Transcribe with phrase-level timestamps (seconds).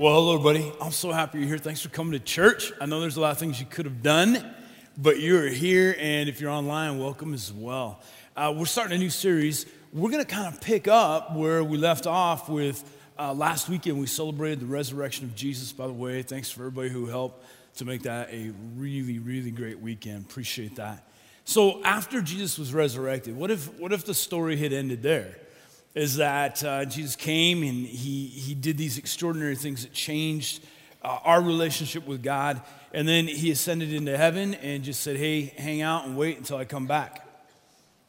[0.00, 0.72] Well, hello, everybody.
[0.80, 1.58] I'm so happy you're here.
[1.58, 2.72] Thanks for coming to church.
[2.80, 4.50] I know there's a lot of things you could have done,
[4.96, 8.00] but you're here, and if you're online, welcome as well.
[8.34, 9.66] Uh, we're starting a new series.
[9.92, 12.82] We're going to kind of pick up where we left off with
[13.18, 14.00] uh, last weekend.
[14.00, 16.22] We celebrated the resurrection of Jesus, by the way.
[16.22, 17.44] Thanks for everybody who helped
[17.76, 20.24] to make that a really, really great weekend.
[20.24, 21.06] Appreciate that.
[21.44, 25.36] So, after Jesus was resurrected, what if, what if the story had ended there?
[25.94, 30.64] Is that uh, Jesus came and he, he did these extraordinary things that changed
[31.02, 32.60] uh, our relationship with God.
[32.92, 36.56] And then he ascended into heaven and just said, hey, hang out and wait until
[36.56, 37.26] I come back.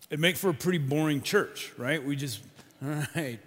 [0.09, 2.03] It'd make for a pretty boring church, right?
[2.03, 2.41] We just,
[2.85, 3.39] all right,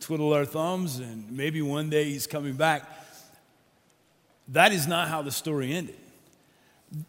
[0.00, 2.88] twiddle our thumbs and maybe one day he's coming back.
[4.48, 5.96] That is not how the story ended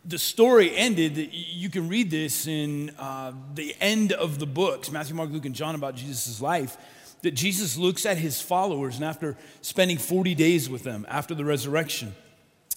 [0.05, 1.17] the story ended.
[1.33, 5.55] You can read this in uh, the end of the books Matthew, Mark, Luke, and
[5.55, 6.77] John about Jesus' life.
[7.23, 11.43] That Jesus looks at his followers, and after spending 40 days with them after the
[11.43, 12.13] resurrection,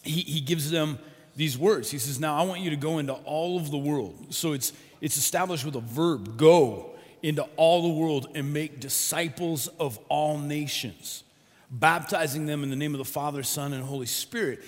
[0.03, 0.99] he, he gives them
[1.37, 1.91] these words.
[1.91, 4.35] He says, Now I want you to go into all of the world.
[4.35, 6.91] So it's, it's established with a verb go
[7.23, 11.23] into all the world and make disciples of all nations,
[11.70, 14.61] baptizing them in the name of the Father, Son, and Holy Spirit.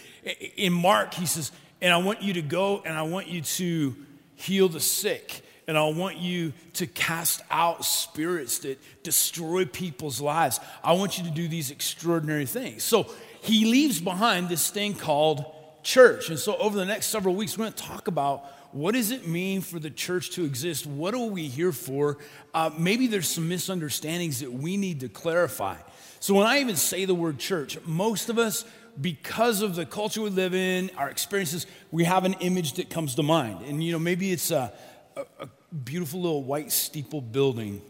[0.57, 1.51] In Mark, he says,
[1.83, 3.97] and I want you to go and I want you to
[4.37, 5.45] heal the sick.
[5.69, 10.59] And I want you to cast out spirits that destroy people's lives.
[10.83, 12.83] I want you to do these extraordinary things.
[12.83, 13.07] So
[13.43, 15.45] he leaves behind this thing called
[15.85, 16.31] church.
[16.31, 19.29] And so over the next several weeks, we're going to talk about what does it
[19.29, 20.87] mean for the church to exist?
[20.87, 22.19] What are we here for?
[22.55, 25.77] Uh, maybe there's some misunderstandings that we need to clarify.
[26.21, 28.65] So when I even say the word church, most of us
[29.01, 33.15] because of the culture we live in, our experiences, we have an image that comes
[33.15, 33.65] to mind.
[33.67, 34.73] And, you know, maybe it's a,
[35.17, 37.81] a, a beautiful little white steeple building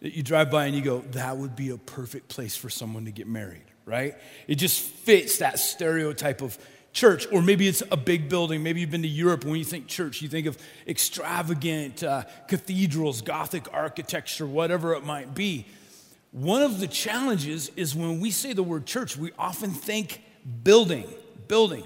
[0.00, 3.04] that you drive by and you go, that would be a perfect place for someone
[3.04, 4.14] to get married, right?
[4.48, 6.58] It just fits that stereotype of
[6.92, 7.26] church.
[7.32, 8.62] Or maybe it's a big building.
[8.62, 9.44] Maybe you've been to Europe.
[9.44, 15.34] When you think church, you think of extravagant uh, cathedrals, Gothic architecture, whatever it might
[15.34, 15.66] be.
[16.32, 20.22] One of the challenges is when we say the word church, we often think
[20.64, 21.06] building,
[21.48, 21.84] building.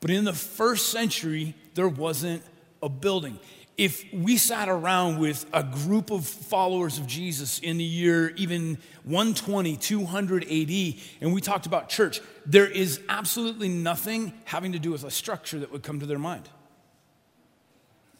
[0.00, 2.42] But in the first century, there wasn't
[2.82, 3.38] a building.
[3.78, 8.78] If we sat around with a group of followers of Jesus in the year even
[9.04, 14.90] 120, 200 AD, and we talked about church, there is absolutely nothing having to do
[14.90, 16.48] with a structure that would come to their mind.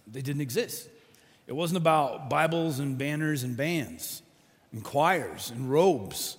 [0.06, 0.88] They didn't exist.
[1.46, 4.22] It wasn't about Bibles and banners and bands
[4.72, 6.38] and choirs and robes.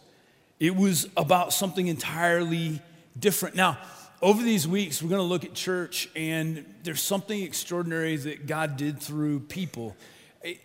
[0.60, 2.82] It was about something entirely
[3.18, 3.56] different.
[3.56, 3.78] Now,
[4.22, 8.78] over these weeks, we're going to look at church, and there's something extraordinary that God
[8.78, 9.96] did through people.
[10.42, 10.60] It,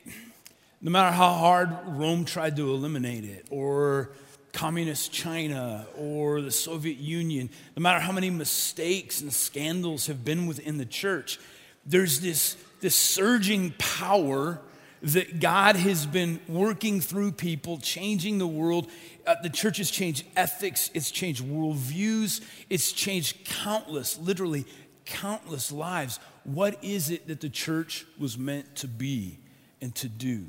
[0.80, 4.12] no matter how hard Rome tried to eliminate it, or
[4.52, 10.46] communist China, or the Soviet Union, no matter how many mistakes and scandals have been
[10.46, 11.40] within the church,
[11.84, 14.60] there's this, this surging power
[15.02, 18.90] that God has been working through people, changing the world.
[19.26, 24.66] Uh, the church has changed ethics, it's changed worldviews, it's changed countless, literally
[25.04, 26.18] countless lives.
[26.44, 29.38] What is it that the church was meant to be
[29.80, 30.46] and to do?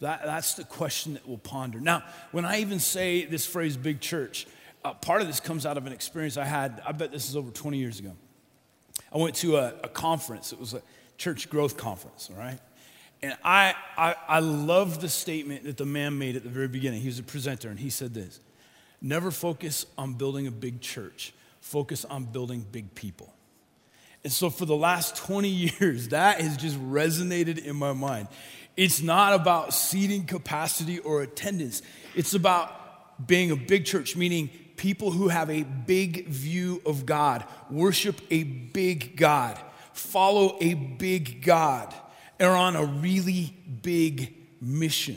[0.00, 1.80] That, that's the question that we'll ponder.
[1.80, 4.46] Now, when I even say this phrase, big church,
[4.84, 6.80] uh, part of this comes out of an experience I had.
[6.86, 8.12] I bet this is over 20 years ago.
[9.12, 10.82] I went to a, a conference, it was a
[11.16, 12.60] church growth conference, all right?
[13.22, 17.00] And I, I, I love the statement that the man made at the very beginning.
[17.00, 18.40] He was a presenter, and he said this
[19.00, 23.32] Never focus on building a big church, focus on building big people.
[24.24, 25.48] And so, for the last 20
[25.80, 28.28] years, that has just resonated in my mind.
[28.76, 31.82] It's not about seating capacity or attendance,
[32.14, 37.44] it's about being a big church, meaning people who have a big view of God,
[37.68, 39.58] worship a big God,
[39.92, 41.92] follow a big God
[42.46, 45.16] are on a really big mission.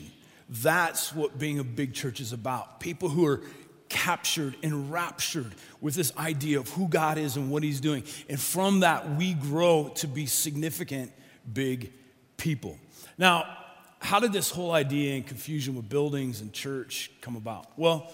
[0.49, 2.79] That's what being a big church is about.
[2.79, 3.41] People who are
[3.89, 8.03] captured, enraptured with this idea of who God is and what He's doing.
[8.29, 11.11] And from that, we grow to be significant,
[11.51, 11.91] big
[12.37, 12.77] people.
[13.17, 13.57] Now,
[13.99, 17.67] how did this whole idea and confusion with buildings and church come about?
[17.77, 18.11] Well,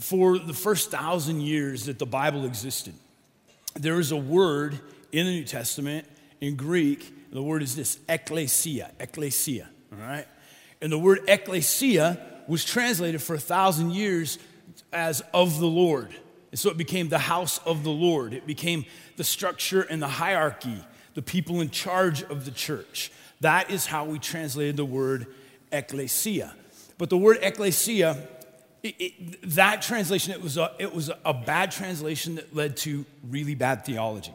[0.00, 2.94] for the first thousand years that the Bible existed,
[3.74, 4.80] there is a word
[5.12, 6.06] in the New Testament
[6.40, 10.26] in Greek the word is this ecclesia, ecclesia, all right?
[10.80, 14.38] And the word ecclesia was translated for a thousand years
[14.92, 16.14] as of the Lord.
[16.52, 18.34] And so it became the house of the Lord.
[18.34, 18.84] It became
[19.16, 20.78] the structure and the hierarchy,
[21.14, 23.10] the people in charge of the church.
[23.40, 25.26] That is how we translated the word
[25.72, 26.54] ecclesia.
[26.98, 28.28] But the word ecclesia
[28.84, 33.06] it, it, that translation, it was, a, it was a bad translation that led to
[33.28, 34.34] really bad theology.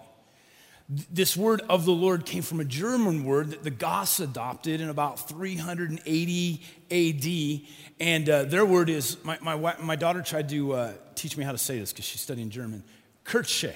[0.89, 4.89] This word of the Lord came from a German word that the Goths adopted in
[4.89, 7.61] about 380 AD.
[7.99, 11.51] And uh, their word is, my, my, my daughter tried to uh, teach me how
[11.51, 12.83] to say this because she's studying German,
[13.23, 13.75] Kirche.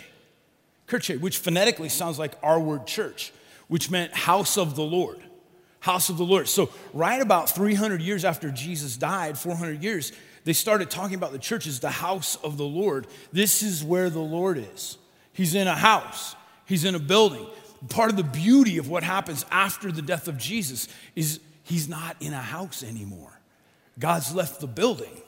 [0.88, 3.32] Kirche, which phonetically sounds like our word church,
[3.68, 5.22] which meant house of the Lord.
[5.82, 6.48] House of the Lord.
[6.48, 10.14] So, right about 300 years after Jesus died, 400 years,
[10.46, 13.06] they started talking about the church as the house of the Lord.
[13.32, 14.98] This is where the Lord is.
[15.32, 16.36] He's in a house.
[16.66, 17.46] He's in a building.
[17.90, 22.16] Part of the beauty of what happens after the death of Jesus is he's not
[22.22, 23.40] in a house anymore.
[24.00, 25.22] God's left the building.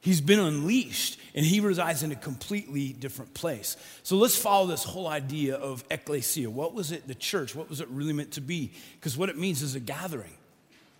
[0.00, 3.76] He's been unleashed and he resides in a completely different place.
[4.04, 6.48] So let's follow this whole idea of ecclesia.
[6.48, 7.56] What was it, the church?
[7.56, 8.70] What was it really meant to be?
[8.94, 10.34] Because what it means is a gathering,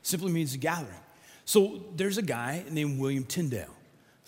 [0.02, 0.98] simply means a gathering.
[1.44, 3.75] So there's a guy named William Tyndale.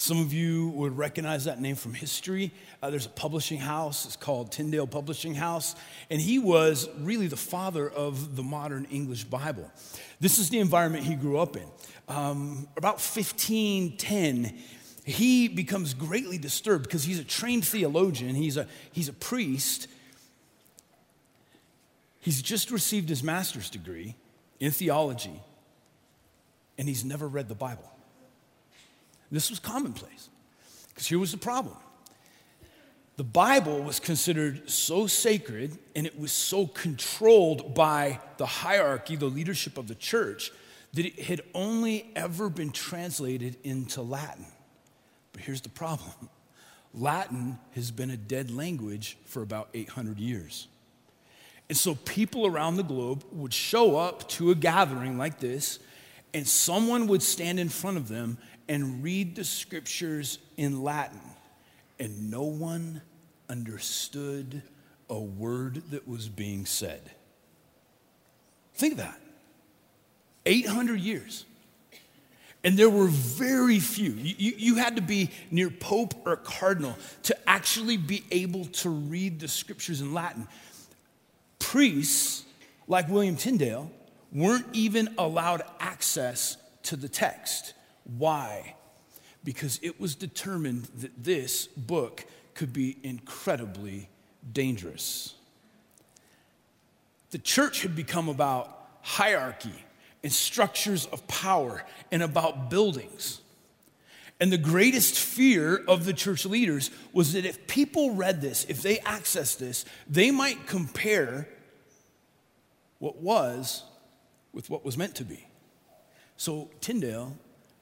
[0.01, 2.53] Some of you would recognize that name from history.
[2.81, 5.75] Uh, there's a publishing house, it's called Tyndale Publishing House,
[6.09, 9.69] and he was really the father of the modern English Bible.
[10.21, 11.67] This is the environment he grew up in.
[12.07, 14.57] Um, about 1510,
[15.05, 19.89] he becomes greatly disturbed because he's a trained theologian, he's a, he's a priest.
[22.21, 24.15] He's just received his master's degree
[24.61, 25.43] in theology,
[26.79, 27.91] and he's never read the Bible.
[29.31, 30.31] This was commonplace.
[30.89, 31.77] Because here was the problem
[33.19, 39.27] the Bible was considered so sacred and it was so controlled by the hierarchy, the
[39.27, 40.53] leadership of the church,
[40.95, 44.47] that it had only ever been translated into Latin.
[45.33, 46.31] But here's the problem
[46.95, 50.69] Latin has been a dead language for about 800 years.
[51.69, 55.81] And so people around the globe would show up to a gathering like this,
[56.33, 61.21] and someone would stand in front of them and read the scriptures in Latin,
[61.99, 63.03] and no one
[63.49, 64.63] understood
[65.09, 67.11] a word that was being said.
[68.75, 69.21] Think of that
[70.47, 71.45] 800 years.
[72.65, 74.11] And there were very few.
[74.11, 79.39] You, you, had to be near Pope or Cardinal to actually be able to read
[79.39, 80.49] the scriptures in Latin.
[81.61, 82.45] Priests,
[82.89, 83.91] like William Tyndale,
[84.33, 87.75] weren't even allowed access to the text.
[88.17, 88.75] Why?
[89.45, 92.25] Because it was determined that this book
[92.55, 94.09] could be incredibly
[94.53, 95.35] dangerous.
[97.31, 99.85] The church had become about hierarchy
[100.23, 103.41] and structures of power and about buildings.
[104.41, 108.83] And the greatest fear of the church leaders was that if people read this, if
[108.83, 111.49] they accessed this, they might compare
[112.99, 113.83] what was
[114.53, 115.47] with what was meant to be.
[116.37, 117.37] So Tyndale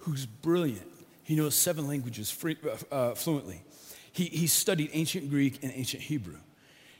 [0.07, 0.87] who's brilliant.
[1.25, 3.63] He knows seven languages free, uh, uh, fluently.
[4.13, 6.39] He, he studied ancient Greek and ancient Hebrew.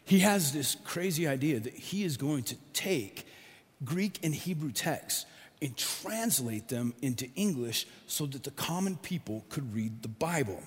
[0.05, 3.27] He has this crazy idea that he is going to take
[3.85, 5.25] Greek and Hebrew texts
[5.63, 10.61] and translate them into English so that the common people could read the Bible.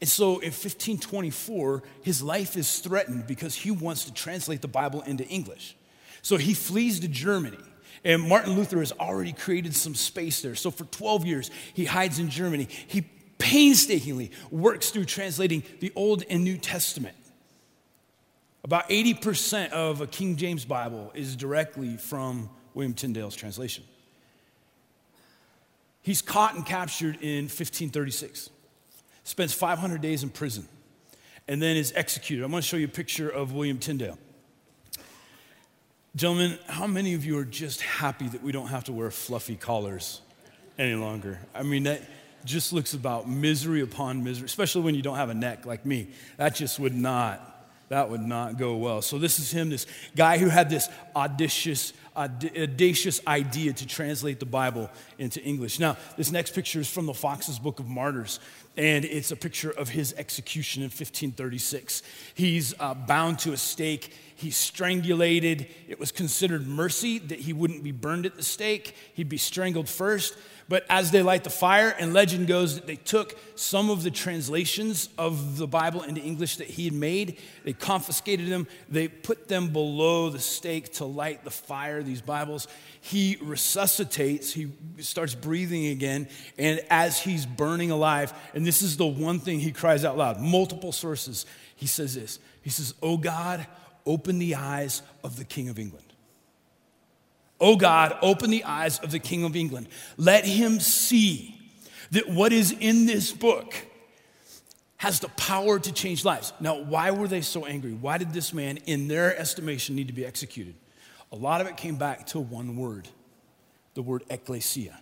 [0.00, 5.02] And so in 1524, his life is threatened because he wants to translate the Bible
[5.02, 5.76] into English.
[6.20, 7.58] So he flees to Germany.
[8.04, 10.54] And Martin Luther has already created some space there.
[10.54, 12.68] So for 12 years, he hides in Germany.
[12.86, 13.02] He
[13.38, 17.16] painstakingly works through translating the Old and New Testament.
[18.62, 23.84] About 80% of a King James Bible is directly from William Tyndale's translation.
[26.02, 28.50] He's caught and captured in 1536,
[29.24, 30.68] spends 500 days in prison,
[31.48, 32.44] and then is executed.
[32.44, 34.18] I'm going to show you a picture of William Tyndale.
[36.16, 39.56] Gentlemen, how many of you are just happy that we don't have to wear fluffy
[39.56, 40.20] collars
[40.78, 41.40] any longer?
[41.52, 42.02] I mean, that
[42.44, 46.06] just looks about misery upon misery, especially when you don't have a neck like me.
[46.36, 49.02] That just would not, that would not go well.
[49.02, 54.46] So this is him, this guy who had this audacious, audacious idea to translate the
[54.46, 55.80] Bible into English.
[55.80, 58.38] Now, this next picture is from the Foxe's Book of Martyrs,
[58.76, 62.02] and it's a picture of his execution in 1536.
[62.34, 65.68] He's uh, bound to a stake He's strangulated.
[65.88, 69.88] It was considered mercy that he wouldn't be burned at the stake, he'd be strangled
[69.88, 70.36] first.
[70.68, 74.10] But as they light the fire, and legend goes that they took some of the
[74.10, 79.48] translations of the Bible into English that he had made, they confiscated them, they put
[79.48, 82.66] them below the stake to light the fire, these Bibles.
[83.00, 89.06] He resuscitates, he starts breathing again, and as he's burning alive, and this is the
[89.06, 91.44] one thing he cries out loud, multiple sources,
[91.76, 93.66] he says this He says, Oh God,
[94.06, 96.13] open the eyes of the King of England.
[97.60, 99.88] Oh God, open the eyes of the King of England.
[100.16, 101.50] Let him see
[102.10, 103.74] That what is in this book
[104.96, 106.52] has the power to change lives.
[106.60, 107.92] Now, why were they so angry?
[107.92, 110.74] Why did this man, in their estimation, need to be executed?
[111.32, 113.08] A lot of it came back to one word
[113.94, 114.98] the word ecclesia.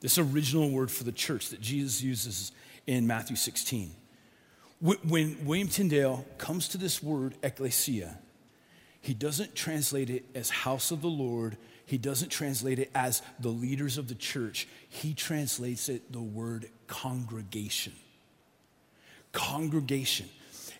[0.00, 2.52] This original word for the church that Jesus uses
[2.86, 3.92] in Matthew 16.
[4.80, 8.18] When William Tyndale comes to this word ecclesia,
[9.00, 11.56] he doesn't translate it as house of the Lord.
[11.86, 14.68] He doesn't translate it as the leaders of the church.
[14.88, 17.94] He translates it the word congregation
[19.32, 20.28] congregation.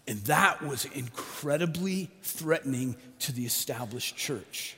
[0.07, 4.77] And that was incredibly threatening to the established church.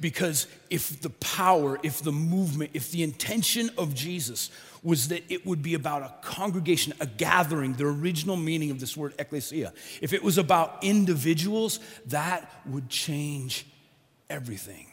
[0.00, 4.50] Because if the power, if the movement, if the intention of Jesus
[4.82, 8.96] was that it would be about a congregation, a gathering, the original meaning of this
[8.96, 9.72] word ecclesia,
[10.02, 13.66] if it was about individuals, that would change
[14.28, 14.86] everything.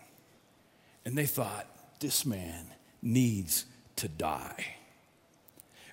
[1.06, 1.68] And they thought,
[2.00, 2.66] this man
[3.02, 3.66] needs
[3.98, 4.66] to die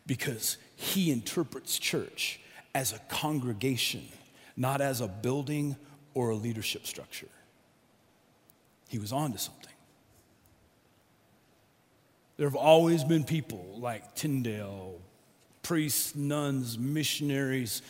[0.06, 2.40] because he interprets church
[2.74, 4.06] as a congregation,
[4.56, 5.76] not as a building
[6.14, 7.28] or a leadership structure.
[8.90, 9.72] He was on to something.
[12.36, 14.98] There have always been people like Tyndale,
[15.62, 17.82] priests, nuns, missionaries,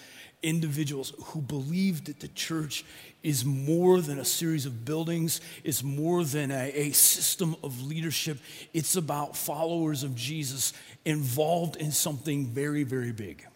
[0.42, 2.84] individuals who believed that the church
[3.22, 8.38] is more than a series of buildings, it's more than a, a, system of leadership.
[8.74, 10.74] It's about followers of Jesus
[11.06, 13.46] involved in something very, very big.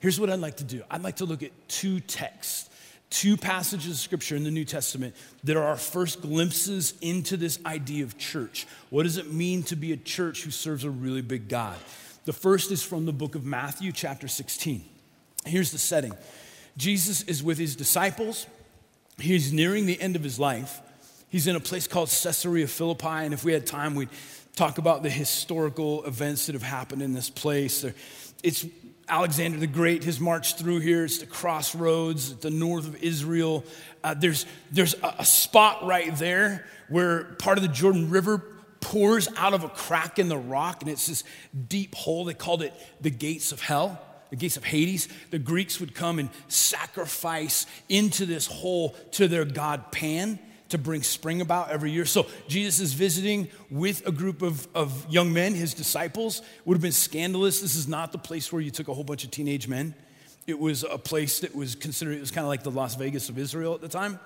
[0.00, 2.68] Here's what I'd like to do I'd like to look at two texts,
[3.10, 7.58] two passages of scripture in the New Testament that are our first glimpses into this
[7.64, 8.66] idea of church.
[8.90, 11.76] What does it mean to be a church who serves a really big God?
[12.24, 14.84] The first is from the book of Matthew, chapter 16.
[15.46, 16.12] Here's the setting
[16.76, 18.46] Jesus is with his disciples,
[19.18, 20.80] he's nearing the end of his life.
[21.28, 24.08] He's in a place called Caesarea Philippi, and if we had time, we'd
[24.54, 27.84] talk about the historical events that have happened in this place.
[28.44, 28.64] It's
[29.08, 31.04] Alexander the Great has marched through here.
[31.04, 33.64] It's the crossroads at the north of Israel.
[34.02, 38.42] Uh, there's there's a, a spot right there where part of the Jordan River
[38.80, 41.24] pours out of a crack in the rock, and it's this
[41.68, 42.24] deep hole.
[42.24, 44.00] They called it the gates of hell
[44.34, 49.44] the gates of Hades, the Greeks would come and sacrifice into this hole to their
[49.44, 50.40] god Pan
[50.74, 52.04] to bring spring about every year.
[52.04, 56.42] So Jesus is visiting with a group of, of young men, his disciples.
[56.64, 57.60] Would have been scandalous.
[57.60, 59.94] This is not the place where you took a whole bunch of teenage men.
[60.46, 63.30] It was a place that was considered, it was kind of like the Las Vegas
[63.30, 64.20] of Israel at the time.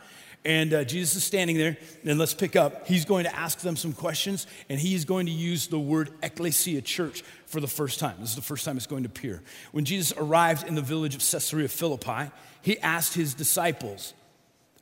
[0.44, 2.86] And uh, Jesus is standing there, and let's pick up.
[2.86, 6.80] He's going to ask them some questions, and he's going to use the word ecclesia,
[6.80, 8.16] church, for the first time.
[8.20, 9.42] This is the first time it's going to appear.
[9.72, 12.30] When Jesus arrived in the village of Caesarea Philippi,
[12.62, 14.14] he asked his disciples,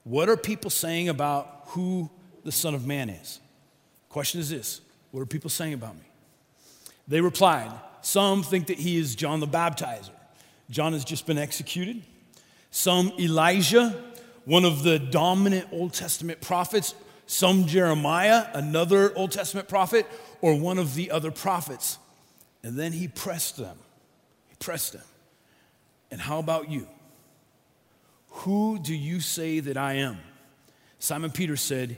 [0.07, 2.09] What are people saying about who
[2.45, 3.41] the Son of Man is?
[4.09, 6.09] Question is this What are people saying about me?
[7.07, 7.71] They replied,
[8.01, 10.11] Some think that he is John the Baptizer.
[10.71, 12.03] John has just been executed.
[12.71, 13.95] Some Elijah
[14.47, 16.95] one of the dominant Old Testament prophets,
[17.27, 20.07] some Jeremiah, another Old Testament prophet,
[20.41, 21.99] or one of the other prophets.
[22.63, 23.77] And then he pressed them.
[24.47, 25.03] He pressed them.
[26.13, 26.87] And how about you?
[28.41, 30.19] Who do you say that I am?
[30.99, 31.97] Simon Peter said,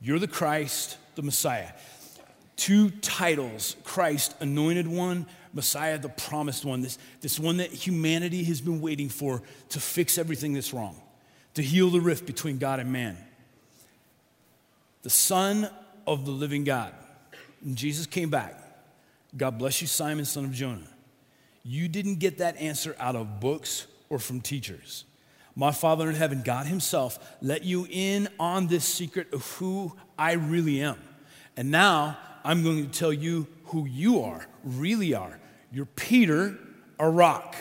[0.00, 1.70] You're the Christ, the Messiah.
[2.56, 8.60] Two titles Christ, anointed one, Messiah, the promised one, this, this one that humanity has
[8.60, 11.00] been waiting for to fix everything that's wrong
[11.54, 13.16] to heal the rift between God and man.
[15.02, 15.68] The Son
[16.06, 16.94] of the living God.
[17.64, 18.54] And Jesus came back.
[19.36, 20.88] God bless you, Simon, son of Jonah.
[21.64, 25.04] You didn't get that answer out of books or from teachers.
[25.58, 30.34] My Father in heaven, God Himself, let you in on this secret of who I
[30.34, 30.96] really am.
[31.56, 35.36] And now I'm going to tell you who you are, really are.
[35.72, 36.56] You're Peter,
[37.00, 37.56] a rock.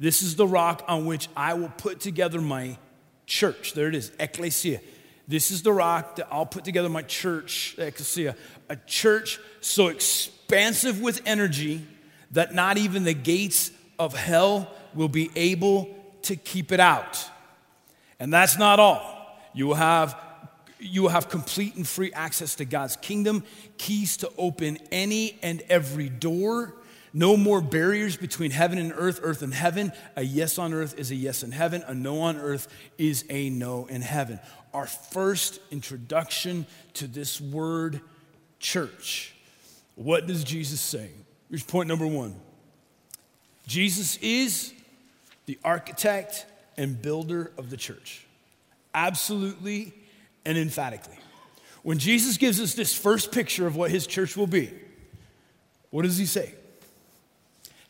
[0.00, 2.78] This is the rock on which I will put together my
[3.26, 3.74] church.
[3.74, 4.80] There it is, ecclesia.
[5.28, 8.36] This is the rock that I'll put together my church, ecclesia.
[8.70, 11.86] A church so expansive with energy
[12.30, 17.28] that not even the gates of hell will be able to keep it out.
[18.20, 19.40] And that's not all.
[19.54, 20.18] You will have
[20.78, 23.44] you have complete and free access to God's kingdom,
[23.78, 26.74] keys to open any and every door
[27.14, 29.92] no more barriers between heaven and earth, earth and heaven.
[30.16, 31.84] A yes on earth is a yes in heaven.
[31.86, 34.40] A no on earth is a no in heaven.
[34.72, 38.00] Our first introduction to this word
[38.58, 39.34] church.
[39.94, 41.10] What does Jesus say?
[41.50, 42.34] Here's point number one
[43.66, 44.72] Jesus is
[45.52, 46.46] the architect
[46.78, 48.26] and builder of the church.
[48.94, 49.92] Absolutely
[50.46, 51.18] and emphatically.
[51.82, 54.72] When Jesus gives us this first picture of what his church will be,
[55.90, 56.54] what does he say?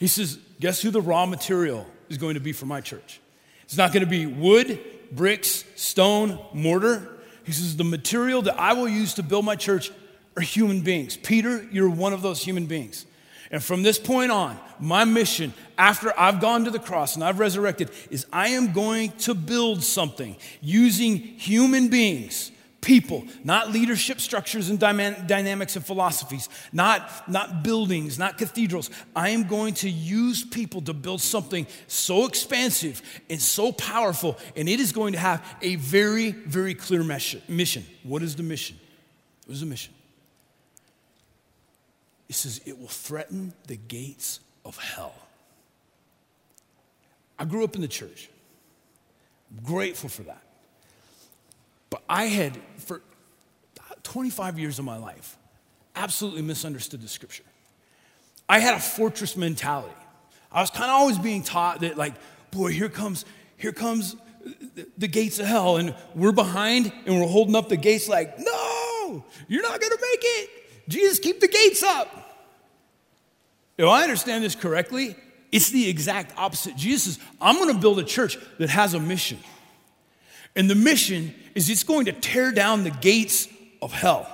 [0.01, 3.21] He says, Guess who the raw material is going to be for my church?
[3.63, 4.81] It's not going to be wood,
[5.13, 7.09] bricks, stone, mortar.
[7.45, 9.93] He says, The material that I will use to build my church
[10.37, 11.17] are human beings.
[11.17, 13.07] Peter, you're one of those human beings.
[13.53, 17.39] And from this point on, my mission after I've gone to the cross and I've
[17.39, 22.51] resurrected is I am going to build something using human beings
[22.83, 28.91] people, not leadership structures and dynamics and philosophies, not, not buildings, not cathedrals.
[29.15, 34.69] I am going to use people to build something so expansive and so powerful, and
[34.69, 37.87] it is going to have a very, very clear mission.
[38.03, 38.79] What is the mission?
[39.47, 39.95] What is the mission?
[42.33, 45.13] It says it will threaten the gates of hell.
[47.39, 48.31] I grew up in the church.
[49.51, 50.43] I'm grateful for that.
[51.91, 53.03] But I had, for
[54.03, 55.37] 25 years of my life,
[55.95, 57.45] absolutely misunderstood the scripture.
[58.49, 59.93] I had a fortress mentality.
[60.51, 62.15] I was kind of always being taught that, like,
[62.51, 63.27] boy, here comes,
[63.59, 64.17] here comes
[64.97, 69.23] the gates of hell, and we're behind and we're holding up the gates, like, no,
[69.49, 70.51] you're not gonna make it.
[70.89, 72.21] Jesus, keep the gates up.
[73.83, 75.17] If I understand this correctly,
[75.51, 76.77] it's the exact opposite.
[76.77, 79.39] Jesus says, I'm gonna build a church that has a mission.
[80.55, 83.49] And the mission is it's going to tear down the gates
[83.81, 84.29] of hell.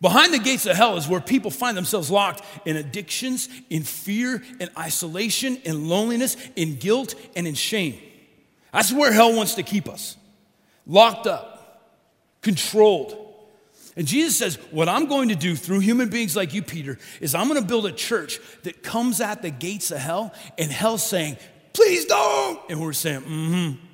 [0.00, 4.42] Behind the gates of hell is where people find themselves locked in addictions, in fear,
[4.58, 8.00] in isolation, in loneliness, in guilt, and in shame.
[8.72, 10.16] That's where hell wants to keep us
[10.86, 11.92] locked up,
[12.40, 13.21] controlled.
[13.96, 17.34] And Jesus says, What I'm going to do through human beings like you, Peter, is
[17.34, 21.04] I'm going to build a church that comes at the gates of hell, and hell's
[21.04, 21.36] saying,
[21.72, 22.58] Please don't.
[22.70, 23.86] And we're saying, Mm hmm.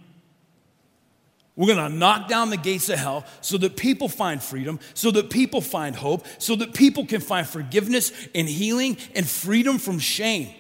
[1.59, 5.11] We're going to knock down the gates of hell so that people find freedom, so
[5.11, 9.99] that people find hope, so that people can find forgiveness and healing and freedom from
[9.99, 10.55] shame.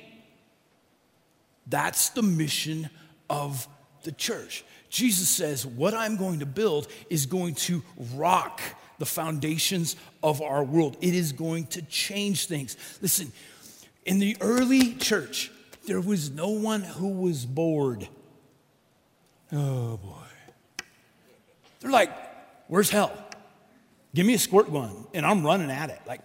[1.68, 2.90] That's the mission
[3.30, 3.68] of
[4.02, 4.64] the church.
[4.90, 7.84] Jesus says, What I'm going to build is going to
[8.14, 8.60] rock
[8.98, 10.96] the foundations of our world.
[11.00, 12.76] It is going to change things.
[13.00, 13.32] Listen,
[14.04, 15.50] in the early church,
[15.86, 18.08] there was no one who was bored.
[19.52, 20.84] Oh boy.
[21.80, 22.10] They're like,
[22.66, 23.12] where's hell?
[24.14, 26.00] Give me a squirt gun, and I'm running at it.
[26.06, 26.22] Like,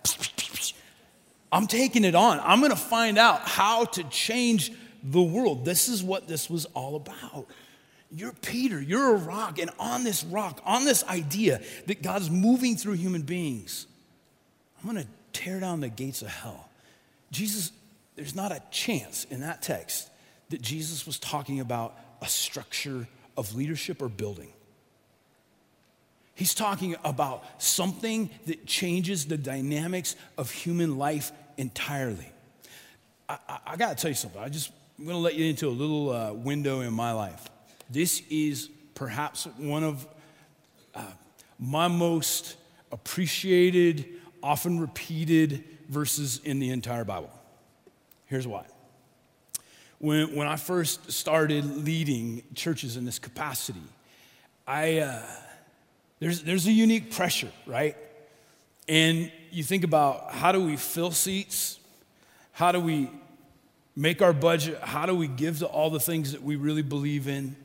[1.51, 2.39] I'm taking it on.
[2.39, 4.71] I'm gonna find out how to change
[5.03, 5.65] the world.
[5.65, 7.45] This is what this was all about.
[8.15, 12.75] You're Peter, you're a rock, and on this rock, on this idea that God's moving
[12.75, 13.87] through human beings,
[14.79, 16.69] I'm gonna tear down the gates of hell.
[17.31, 17.71] Jesus,
[18.15, 20.09] there's not a chance in that text
[20.49, 24.53] that Jesus was talking about a structure of leadership or building.
[26.35, 32.27] He's talking about something that changes the dynamics of human life entirely.
[33.27, 34.41] I, I, I got to tell you something.
[34.41, 37.49] I just, I'm going to let you into a little uh, window in my life.
[37.89, 40.07] This is perhaps one of
[40.95, 41.05] uh,
[41.59, 42.55] my most
[42.91, 44.05] appreciated,
[44.41, 47.31] often repeated verses in the entire Bible.
[48.25, 48.65] Here's why.
[49.99, 53.81] When, when I first started leading churches in this capacity,
[54.67, 54.99] I.
[54.99, 55.25] Uh,
[56.23, 57.97] there's, there's a unique pressure, right?
[58.87, 61.79] And you think about how do we fill seats?
[62.53, 63.09] How do we
[63.93, 64.79] make our budget?
[64.79, 67.57] How do we give to all the things that we really believe in?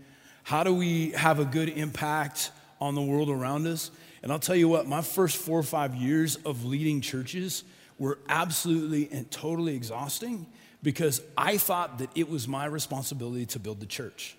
[0.49, 3.91] How do we have a good impact on the world around us?
[4.23, 7.65] And I'll tell you what, my first four or five years of leading churches
[7.99, 10.47] were absolutely and totally exhausting
[10.83, 14.39] because I thought that it was my responsibility to build the church.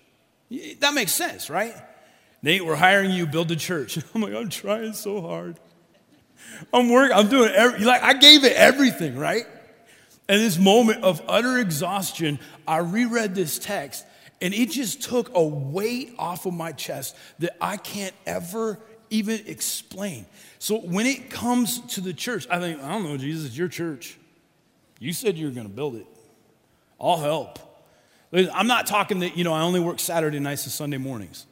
[0.80, 1.76] That makes sense, right?
[2.42, 3.96] Nate, we're hiring you, build the church.
[4.12, 5.60] I'm like, I'm trying so hard.
[6.74, 9.46] I'm working, I'm doing every, like, I gave it everything, right?
[10.28, 14.04] And this moment of utter exhaustion, I reread this text
[14.40, 18.78] and it just took a weight off of my chest that I can't ever
[19.10, 20.26] even explain.
[20.58, 23.68] So when it comes to the church, I think, I don't know, Jesus, it's your
[23.68, 24.16] church.
[24.98, 26.06] You said you were going to build it.
[27.00, 27.58] I'll help.
[28.32, 31.46] I'm not talking that, you know, I only work Saturday nights and Sunday mornings.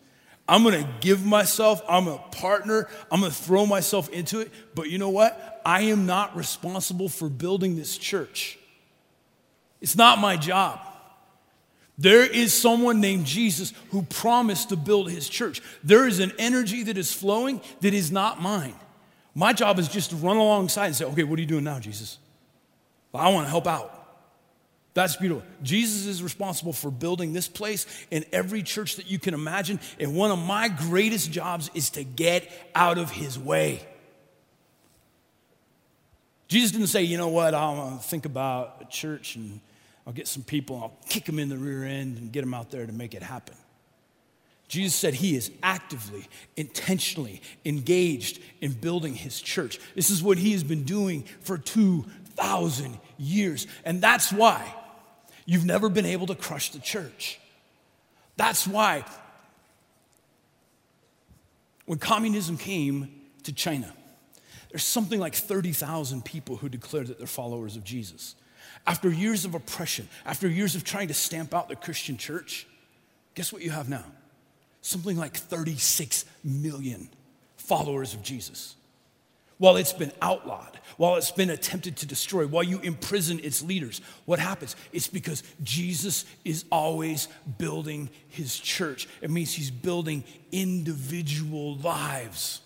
[0.49, 4.51] I'm gonna give myself, I'm a partner, I'm gonna throw myself into it.
[4.75, 5.61] But you know what?
[5.65, 8.59] I am not responsible for building this church.
[9.83, 10.81] It's not my job.
[11.99, 15.61] There is someone named Jesus who promised to build his church.
[15.83, 18.75] There is an energy that is flowing that is not mine.
[19.35, 21.81] My job is just to run alongside and say, okay, what are you doing now,
[21.81, 22.19] Jesus?
[23.13, 23.95] I want to help out.
[24.95, 25.45] That's beautiful.
[25.63, 29.81] Jesus is responsible for building this place and every church that you can imagine.
[29.99, 33.87] And one of my greatest jobs is to get out of his way.
[36.49, 39.61] Jesus didn't say, you know what, I want to think about a church and
[40.09, 42.71] I'll get some people, I'll kick them in the rear end and get them out
[42.71, 43.55] there to make it happen.
[44.67, 49.79] Jesus said he is actively, intentionally engaged in building his church.
[49.95, 53.67] This is what he has been doing for 2,000 years.
[53.85, 54.75] And that's why
[55.45, 57.39] you've never been able to crush the church.
[58.39, 59.05] That's why
[61.85, 63.11] when communism came
[63.43, 63.93] to China,
[64.71, 68.37] there's something like 30,000 people who declared that they're followers of Jesus.
[68.89, 72.67] After years of oppression, after years of trying to stamp out the Christian church,
[73.37, 74.05] guess what you have now?
[74.89, 77.09] something like 36 million
[77.57, 78.75] followers of Jesus.
[79.59, 84.01] While it's been outlawed, while it's been attempted to destroy, while you imprison its leaders,
[84.25, 84.77] what happens?
[84.93, 87.27] It's because Jesus is always
[87.59, 89.09] building his church.
[89.21, 90.23] It means he's building
[90.53, 92.61] individual lives.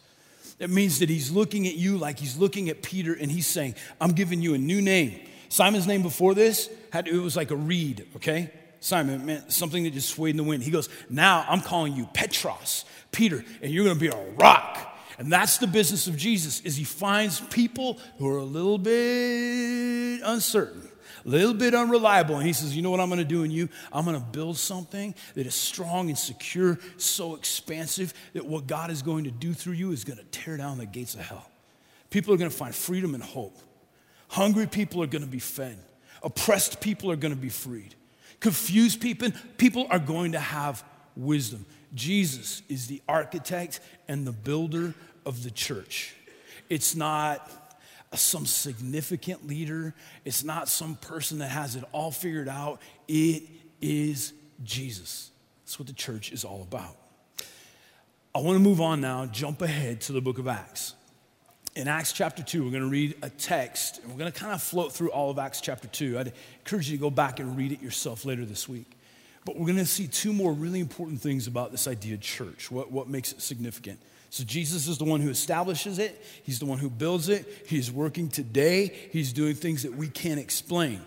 [0.58, 3.74] It means that he's looking at you like he's looking at Peter and he's saying,
[3.98, 5.18] I'm giving you a new name.
[5.52, 8.50] Simon's name before this, had, it was like a reed, okay?
[8.80, 10.62] Simon, meant something that just swayed in the wind.
[10.62, 14.98] He goes, Now I'm calling you Petros, Peter, and you're going to be a rock.
[15.18, 20.22] And that's the business of Jesus is he finds people who are a little bit
[20.24, 20.88] uncertain,
[21.26, 22.36] a little bit unreliable.
[22.36, 23.68] And he says, You know what I'm going to do in you?
[23.92, 28.90] I'm going to build something that is strong and secure, so expansive that what God
[28.90, 31.46] is going to do through you is going to tear down the gates of hell.
[32.08, 33.58] People are going to find freedom and hope.
[34.32, 35.78] Hungry people are going to be fed.
[36.22, 37.94] Oppressed people are going to be freed
[38.42, 40.84] confused people, people are going to have
[41.16, 41.64] wisdom.
[41.94, 46.14] Jesus is the architect and the builder of the church.
[46.68, 47.48] It's not
[48.14, 52.82] some significant leader, it's not some person that has it all figured out.
[53.08, 53.44] It
[53.80, 55.30] is Jesus.
[55.64, 56.96] That's what the church is all about.
[58.34, 60.94] I want to move on now, jump ahead to the book of Acts
[61.74, 64.52] in Acts chapter 2, we're going to read a text, and we're going to kind
[64.52, 66.18] of float through all of Acts chapter 2.
[66.18, 66.32] I'd
[66.64, 68.90] encourage you to go back and read it yourself later this week.
[69.44, 72.70] But we're going to see two more really important things about this idea of church,
[72.70, 73.98] what, what makes it significant.
[74.30, 77.90] So, Jesus is the one who establishes it, He's the one who builds it, He's
[77.90, 81.00] working today, He's doing things that we can't explain.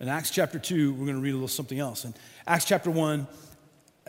[0.00, 2.04] In Acts chapter 2, we're going to read a little something else.
[2.04, 2.14] In
[2.46, 3.26] Acts chapter 1,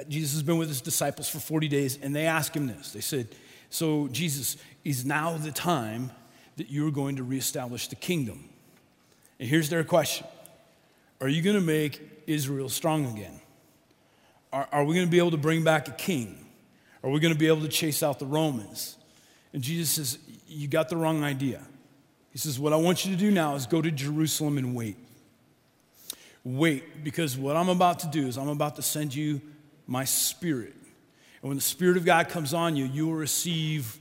[0.07, 2.93] Jesus has been with his disciples for 40 days, and they ask him this.
[2.93, 3.27] They said,
[3.69, 6.11] So, Jesus, is now the time
[6.55, 8.49] that you're going to reestablish the kingdom.
[9.39, 10.25] And here's their question
[11.21, 13.39] Are you going to make Israel strong again?
[14.53, 16.45] Are, are we going to be able to bring back a king?
[17.03, 18.97] Are we going to be able to chase out the Romans?
[19.53, 21.61] And Jesus says, You got the wrong idea.
[22.31, 24.97] He says, What I want you to do now is go to Jerusalem and wait.
[26.43, 29.41] Wait, because what I'm about to do is I'm about to send you
[29.85, 30.76] my spirit.
[31.41, 33.97] And when the Spirit of God comes on you, you will receive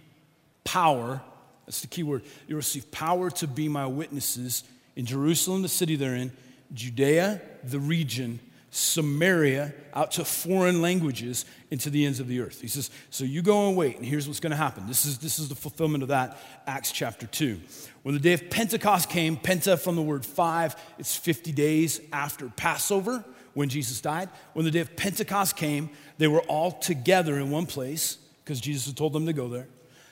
[0.65, 1.21] power.
[1.67, 2.23] That's the key word.
[2.47, 6.33] You'll receive power to be my witnesses in Jerusalem, the city they're in,
[6.73, 12.61] Judea, the region, Samaria, out to foreign languages, into the ends of the earth.
[12.61, 14.87] He says, So you go and wait, and here's what's going to happen.
[14.87, 17.61] This is, this is the fulfillment of that, Acts chapter 2.
[18.03, 22.49] When the day of Pentecost came, Penta from the word five, it's 50 days after
[22.49, 24.29] Passover when Jesus died.
[24.53, 28.87] When the day of Pentecost came, they were all together in one place because Jesus
[28.87, 29.67] had told them to go there.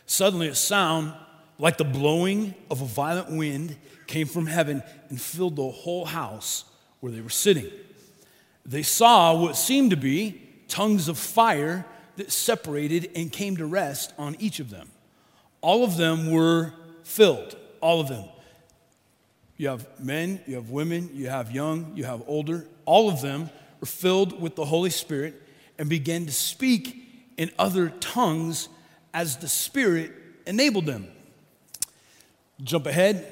[0.06, 1.14] Suddenly, a sound
[1.58, 6.64] like the blowing of a violent wind came from heaven and filled the whole house
[7.00, 7.70] where they were sitting.
[8.66, 11.86] They saw what seemed to be tongues of fire
[12.16, 14.90] that separated and came to rest on each of them.
[15.60, 18.24] All of them were filled, all of them.
[19.56, 22.66] You have men, you have women, you have young, you have older.
[22.84, 25.40] All of them were filled with the Holy Spirit
[25.78, 28.68] and began to speak in other tongues
[29.12, 30.12] as the Spirit
[30.46, 31.08] enabled them.
[32.62, 33.26] Jump ahead.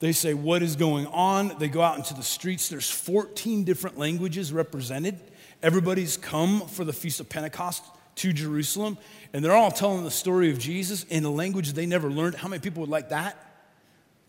[0.00, 1.56] They say, What is going on?
[1.58, 2.68] They go out into the streets.
[2.68, 5.18] There's 14 different languages represented.
[5.62, 7.84] Everybody's come for the Feast of Pentecost
[8.16, 8.98] to Jerusalem,
[9.32, 12.36] and they're all telling the story of Jesus in a language they never learned.
[12.36, 13.36] How many people would like that?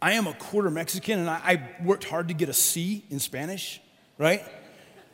[0.02, 3.20] I am a quarter Mexican, and I, I worked hard to get a C in
[3.20, 3.82] Spanish,
[4.18, 4.44] right?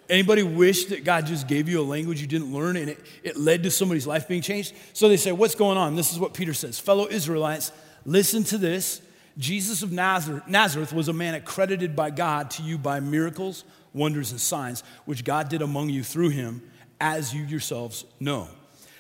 [0.10, 3.38] Anybody wish that God just gave you a language you didn't learn and it, it
[3.38, 4.74] led to somebody's life being changed?
[4.94, 5.96] So they say, What's going on?
[5.96, 6.80] This is what Peter says.
[6.80, 7.72] Fellow Israelites,
[8.06, 9.02] listen to this.
[9.38, 14.32] Jesus of Nazareth, Nazareth was a man accredited by God to you by miracles, wonders,
[14.32, 16.62] and signs, which God did among you through him,
[17.02, 18.48] as you yourselves know.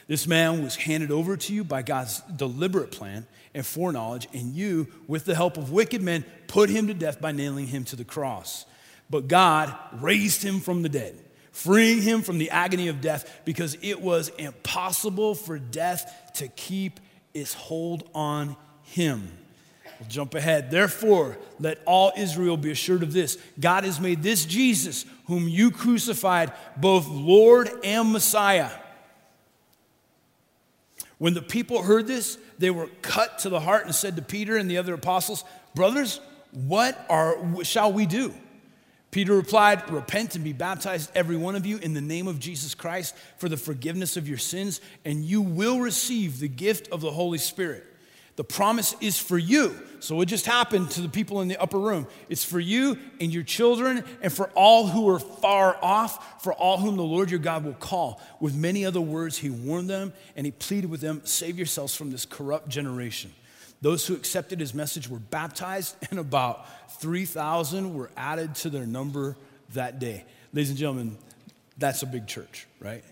[0.07, 4.87] This man was handed over to you by God's deliberate plan and foreknowledge, and you,
[5.07, 8.03] with the help of wicked men, put him to death by nailing him to the
[8.03, 8.65] cross.
[9.09, 11.17] But God raised him from the dead,
[11.51, 16.99] freeing him from the agony of death because it was impossible for death to keep
[17.33, 19.31] its hold on him.
[19.99, 20.71] We'll jump ahead.
[20.71, 25.71] Therefore, let all Israel be assured of this God has made this Jesus, whom you
[25.71, 28.71] crucified, both Lord and Messiah.
[31.17, 34.57] When the people heard this, they were cut to the heart and said to Peter
[34.57, 36.19] and the other apostles, Brothers,
[36.51, 38.33] what are, shall we do?
[39.15, 42.75] Peter replied, Repent and be baptized, every one of you, in the name of Jesus
[42.75, 47.11] Christ for the forgiveness of your sins, and you will receive the gift of the
[47.11, 47.85] Holy Spirit.
[48.35, 49.73] The promise is for you.
[50.01, 52.07] So, what just happened to the people in the upper room?
[52.27, 56.77] It's for you and your children, and for all who are far off, for all
[56.77, 58.21] whom the Lord your God will call.
[58.41, 62.11] With many other words, he warned them and he pleaded with them save yourselves from
[62.11, 63.31] this corrupt generation.
[63.81, 66.65] Those who accepted his message were baptized, and about
[66.99, 69.35] 3,000 were added to their number
[69.73, 70.25] that day.
[70.53, 71.17] Ladies and gentlemen,
[71.77, 73.03] that's a big church, right?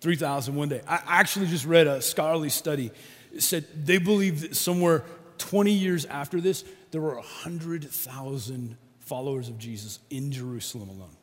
[0.00, 0.80] 3,000 one day.
[0.86, 2.90] I actually just read a scholarly study.
[3.32, 5.04] It said they believe that somewhere
[5.38, 11.16] 20 years after this, there were 100,000 followers of Jesus in Jerusalem alone.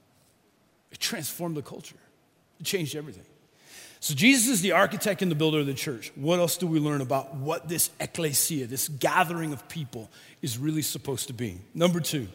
[0.92, 1.96] It transformed the culture,
[2.60, 3.26] it changed everything.
[4.04, 6.12] So, Jesus is the architect and the builder of the church.
[6.16, 10.10] What else do we learn about what this ecclesia, this gathering of people,
[10.42, 11.62] is really supposed to be?
[11.74, 12.28] Number two,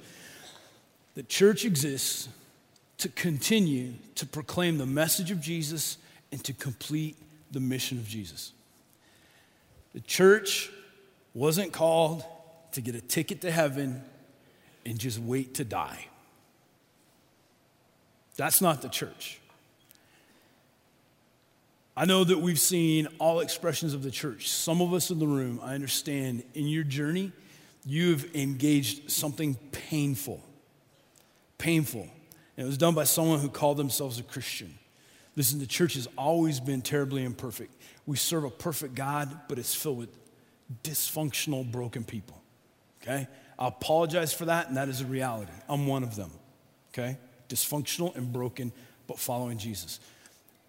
[1.14, 2.30] the church exists
[2.96, 5.98] to continue to proclaim the message of Jesus
[6.32, 7.18] and to complete
[7.50, 8.52] the mission of Jesus.
[9.92, 10.70] The church
[11.34, 12.24] wasn't called
[12.72, 14.02] to get a ticket to heaven
[14.86, 16.06] and just wait to die.
[18.36, 19.38] That's not the church.
[21.98, 24.48] I know that we've seen all expressions of the church.
[24.48, 27.32] Some of us in the room, I understand, in your journey,
[27.84, 30.40] you've engaged something painful.
[31.58, 32.02] Painful.
[32.56, 34.78] And it was done by someone who called themselves a Christian.
[35.34, 37.74] Listen, the church has always been terribly imperfect.
[38.06, 40.16] We serve a perfect God, but it's filled with
[40.84, 42.40] dysfunctional, broken people.
[43.02, 43.26] Okay?
[43.58, 45.50] I apologize for that, and that is a reality.
[45.68, 46.30] I'm one of them.
[46.94, 47.18] Okay?
[47.48, 48.70] Dysfunctional and broken,
[49.08, 49.98] but following Jesus.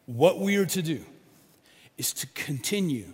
[0.07, 1.05] What we are to do
[1.99, 3.05] is to continue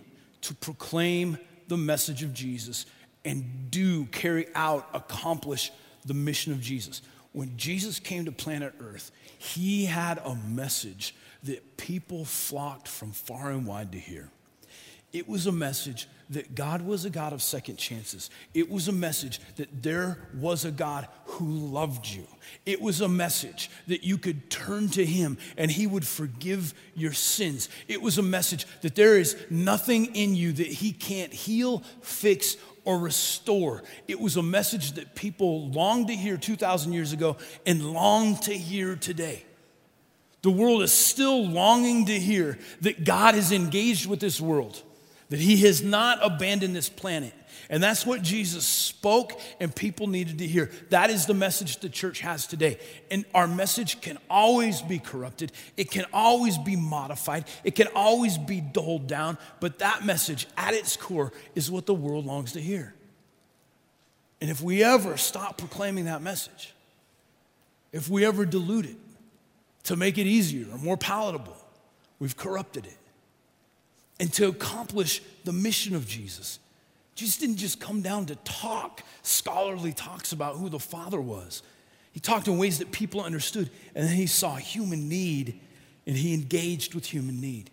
[0.42, 1.36] to proclaim
[1.68, 2.86] the message of Jesus
[3.24, 5.72] and do, carry out, accomplish
[6.04, 7.02] the mission of Jesus.
[7.32, 13.50] When Jesus came to planet Earth, he had a message that people flocked from far
[13.50, 14.30] and wide to hear.
[15.12, 18.30] It was a message that God was a God of second chances.
[18.52, 22.26] It was a message that there was a God who loved you.
[22.64, 27.12] It was a message that you could turn to Him and He would forgive your
[27.12, 27.68] sins.
[27.86, 32.56] It was a message that there is nothing in you that He can't heal, fix,
[32.84, 33.84] or restore.
[34.08, 38.52] It was a message that people longed to hear 2,000 years ago and long to
[38.52, 39.44] hear today.
[40.42, 44.82] The world is still longing to hear that God is engaged with this world
[45.28, 47.32] that he has not abandoned this planet.
[47.68, 50.70] And that's what Jesus spoke, and people needed to hear.
[50.90, 52.78] That is the message the church has today.
[53.10, 58.38] And our message can always be corrupted, it can always be modified, it can always
[58.38, 59.38] be doled down.
[59.58, 62.94] But that message, at its core, is what the world longs to hear.
[64.40, 66.74] And if we ever stop proclaiming that message,
[67.90, 68.96] if we ever dilute it
[69.84, 71.56] to make it easier or more palatable,
[72.18, 72.98] we've corrupted it
[74.18, 76.58] and to accomplish the mission of Jesus.
[77.14, 81.62] Jesus didn't just come down to talk scholarly talks about who the Father was.
[82.12, 85.60] He talked in ways that people understood, and then he saw human need
[86.06, 87.70] and he engaged with human need.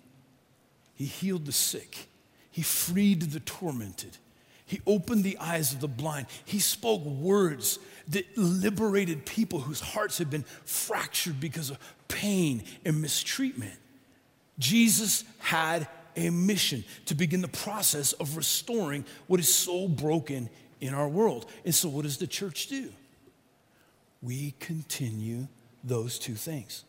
[0.95, 2.08] He healed the sick,
[2.51, 4.17] he freed the tormented,
[4.65, 7.79] he opened the eyes of the blind, he spoke words
[8.10, 13.79] that liberated people whose hearts had been fractured because of pain and mistreatment.
[14.60, 20.49] Jesus had a mission to begin the process of restoring what is so broken
[20.82, 21.45] in our world.
[21.65, 22.89] And so, what does the church do?
[24.21, 25.47] We continue
[25.84, 26.84] those two things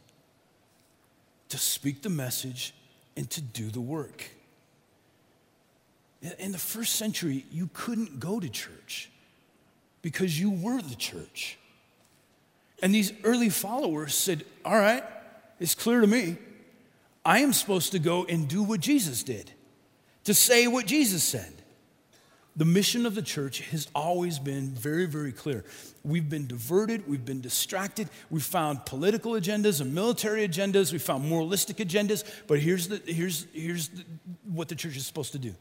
[1.48, 2.74] to speak the message
[3.16, 4.24] and to do the work.
[6.38, 9.10] In the first century, you couldn't go to church
[10.00, 11.58] because you were the church.
[12.82, 15.04] And these early followers said, All right,
[15.60, 16.38] it's clear to me.
[17.24, 19.50] I am supposed to go and do what Jesus did,
[20.24, 21.52] to say what Jesus said.
[22.56, 25.64] The mission of the church has always been very, very clear.
[26.04, 31.28] We've been diverted, we've been distracted, we've found political agendas and military agendas, we found
[31.28, 34.04] moralistic agendas, but here's, the, here's, here's the,
[34.44, 35.54] what the church is supposed to do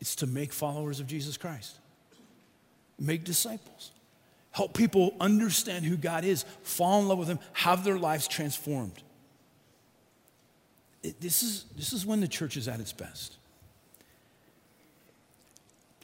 [0.00, 1.76] it's to make followers of Jesus Christ,
[2.98, 3.90] make disciples,
[4.52, 9.02] help people understand who God is, fall in love with Him, have their lives transformed
[11.02, 13.36] this, is, this is when the church is at its best.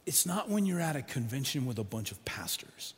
[0.06, 2.94] it's not when you're at a convention with a bunch of pastors.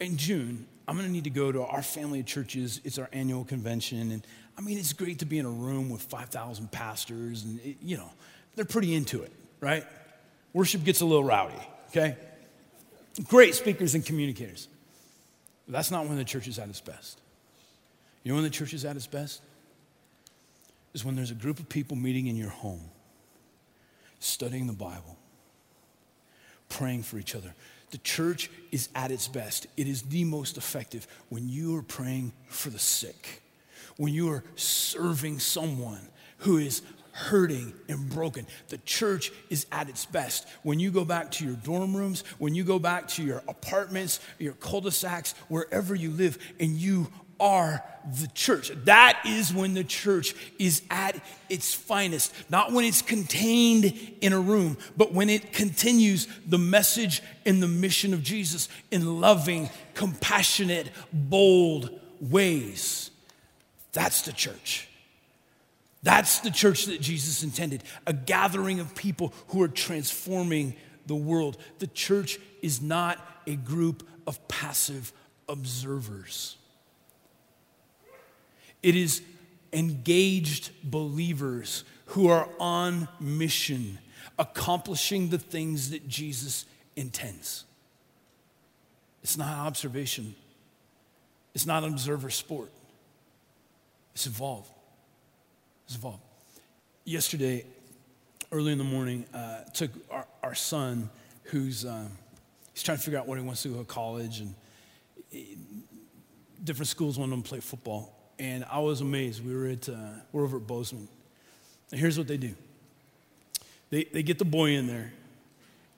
[0.00, 2.80] In June, I'm going to need to go to our family of churches.
[2.84, 4.12] It's our annual convention.
[4.12, 7.44] And I mean, it's great to be in a room with 5,000 pastors.
[7.44, 8.10] And, it, you know,
[8.54, 9.84] they're pretty into it, right?
[10.52, 11.54] Worship gets a little rowdy,
[11.90, 12.16] okay?
[13.28, 14.68] Great speakers and communicators.
[15.66, 17.20] But that's not when the church is at its best.
[18.22, 19.40] You know when the church is at its best?
[20.94, 22.90] Is when there's a group of people meeting in your home,
[24.18, 25.16] studying the Bible,
[26.68, 27.54] praying for each other.
[27.92, 29.66] The church is at its best.
[29.76, 33.42] It is the most effective when you are praying for the sick,
[33.96, 36.00] when you are serving someone
[36.38, 38.46] who is hurting and broken.
[38.68, 40.48] The church is at its best.
[40.62, 44.20] When you go back to your dorm rooms, when you go back to your apartments,
[44.38, 47.08] your cul de sacs, wherever you live, and you
[47.42, 47.84] are
[48.20, 48.70] the church.
[48.84, 52.32] That is when the church is at its finest.
[52.48, 57.68] Not when it's contained in a room, but when it continues the message and the
[57.68, 63.10] mission of Jesus in loving, compassionate, bold ways.
[63.92, 64.88] That's the church.
[66.04, 70.74] That's the church that Jesus intended a gathering of people who are transforming
[71.06, 71.56] the world.
[71.80, 75.12] The church is not a group of passive
[75.48, 76.56] observers.
[78.82, 79.22] It is
[79.72, 83.98] engaged believers who are on mission,
[84.38, 86.66] accomplishing the things that Jesus
[86.96, 87.64] intends.
[89.22, 90.34] It's not observation,
[91.54, 92.70] it's not an observer sport,
[94.14, 94.70] it's involved.
[95.86, 96.22] It's involved.
[97.04, 97.64] Yesterday,
[98.52, 101.10] early in the morning, uh, took our, our son,
[101.44, 102.10] who's um,
[102.72, 104.54] he's trying to figure out what he wants to go to college, and
[105.30, 105.56] he,
[106.62, 109.46] different schools want him to play football and I was amazed.
[109.46, 109.94] We were at uh,
[110.32, 111.06] we're over at Bozeman,
[111.92, 112.54] and here's what they do.
[113.90, 115.12] They they get the boy in there,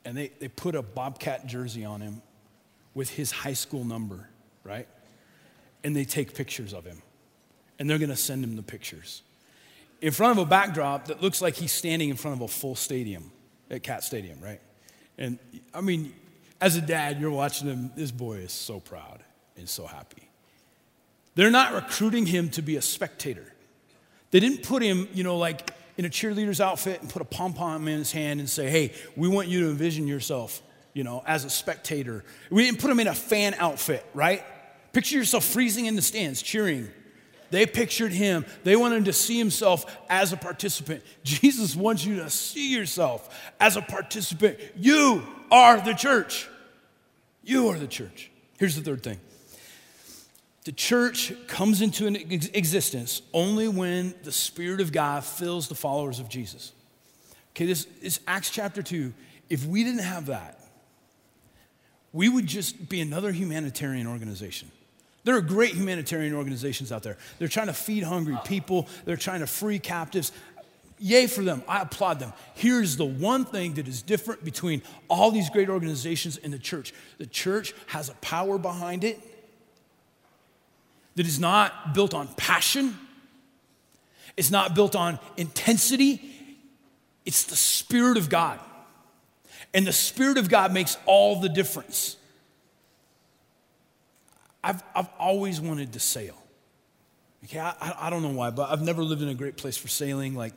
[0.04, 2.20] and they they put a Bobcat jersey on him,
[2.94, 4.28] with his high school number,
[4.62, 4.86] right?
[5.82, 7.00] And they take pictures of him,
[7.78, 9.22] and they're gonna send him the pictures,
[10.02, 12.74] in front of a backdrop that looks like he's standing in front of a full
[12.74, 13.32] stadium
[13.70, 14.60] at Cat Stadium, right?
[15.16, 15.38] And
[15.72, 16.12] I mean,
[16.60, 17.90] as a dad, you're watching him.
[17.96, 19.20] This boy is so proud
[19.56, 20.28] and so happy.
[21.34, 23.44] They're not recruiting him to be a spectator.
[24.30, 27.52] They didn't put him, you know, like in a cheerleader's outfit and put a pom
[27.54, 31.22] pom in his hand and say, hey, we want you to envision yourself, you know,
[31.26, 32.24] as a spectator.
[32.50, 34.44] We didn't put him in a fan outfit, right?
[34.92, 36.88] Picture yourself freezing in the stands, cheering.
[37.50, 38.44] They pictured him.
[38.64, 41.04] They wanted him to see himself as a participant.
[41.22, 44.58] Jesus wants you to see yourself as a participant.
[44.76, 46.48] You are the church.
[47.44, 48.30] You are the church.
[48.58, 49.20] Here's the third thing
[50.64, 52.06] the church comes into
[52.56, 56.72] existence only when the Spirit of God fills the followers of Jesus.
[57.50, 59.12] Okay, this is Acts chapter 2.
[59.50, 60.58] If we didn't have that,
[62.12, 64.70] we would just be another humanitarian organization.
[65.24, 67.18] There are great humanitarian organizations out there.
[67.38, 70.32] They're trying to feed hungry people, they're trying to free captives.
[70.98, 71.62] Yay for them.
[71.68, 72.32] I applaud them.
[72.54, 76.94] Here's the one thing that is different between all these great organizations and the church
[77.18, 79.20] the church has a power behind it
[81.16, 82.98] that is not built on passion,
[84.36, 86.20] it's not built on intensity,
[87.24, 88.58] it's the Spirit of God.
[89.72, 92.16] And the Spirit of God makes all the difference.
[94.62, 96.36] I've, I've always wanted to sail.
[97.44, 99.88] Okay, I, I don't know why, but I've never lived in a great place for
[99.88, 100.54] sailing, like,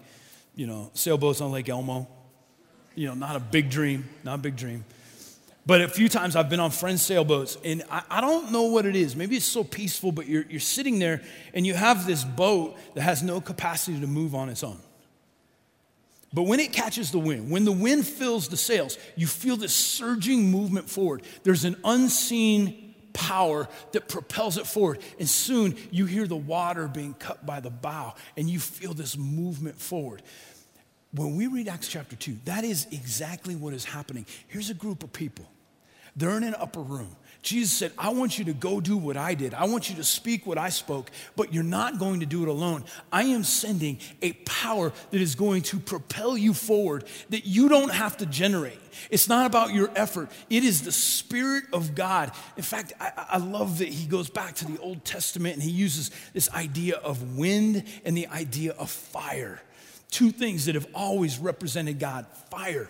[0.55, 2.07] you know, sailboats on Lake Elmo.
[2.95, 4.85] You know, not a big dream, not a big dream.
[5.67, 8.85] But a few times I've been on friends' sailboats, and I, I, don't know what
[8.85, 9.17] it is.
[9.17, 11.21] Maybe it's so peaceful, but you're, you're sitting there
[11.53, 14.79] and you have this boat that has no capacity to move on its own.
[16.31, 19.75] But when it catches the wind, when the wind fills the sails, you feel this
[19.75, 21.23] surging movement forward.
[21.43, 24.99] There's an unseen power that propels it forward.
[25.19, 29.17] And soon you hear the water being cut by the bow, and you feel this
[29.17, 30.21] movement forward.
[31.13, 34.25] When we read Acts chapter 2, that is exactly what is happening.
[34.47, 35.45] Here's a group of people
[36.17, 37.15] they're in an upper room.
[37.43, 39.53] Jesus said, I want you to go do what I did.
[39.53, 42.49] I want you to speak what I spoke, but you're not going to do it
[42.49, 42.83] alone.
[43.09, 47.93] I am sending a power that is going to propel you forward that you don't
[47.93, 48.79] have to generate.
[49.09, 52.31] It's not about your effort, it is the Spirit of God.
[52.57, 55.71] In fact, I, I love that he goes back to the Old Testament and he
[55.71, 59.61] uses this idea of wind and the idea of fire.
[60.09, 62.89] Two things that have always represented God fire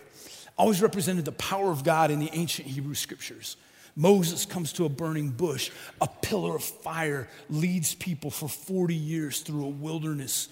[0.58, 3.58] always represented the power of God in the ancient Hebrew scriptures.
[3.95, 9.41] Moses comes to a burning bush, a pillar of fire leads people for 40 years
[9.41, 10.49] through a wilderness.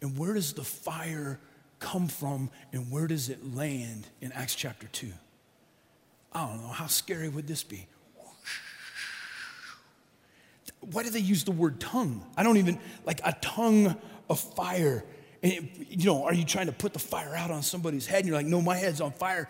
[0.00, 1.38] And where does the fire
[1.78, 5.12] come from and where does it land in Acts chapter 2?
[6.32, 7.86] I don't know, how scary would this be?
[10.80, 12.24] Why do they use the word tongue?
[12.36, 13.96] I don't even, like a tongue
[14.30, 15.04] of fire.
[15.46, 18.20] You know, are you trying to put the fire out on somebody's head?
[18.20, 19.48] And you're like, no, my head's on fire.